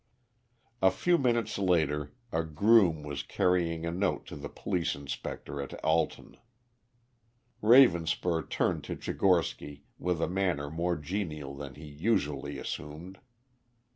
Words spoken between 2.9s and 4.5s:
was carrying a note to the